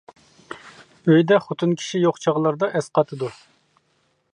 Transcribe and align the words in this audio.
ئۆيدە 1.11 1.39
خوتۇن 1.45 1.77
كىشى 1.83 2.03
يوق 2.07 2.19
چاغلاردا 2.27 2.75
ئەس 2.81 2.93
قاتىدۇ. 3.01 3.35